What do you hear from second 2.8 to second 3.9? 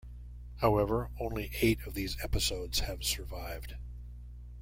survived.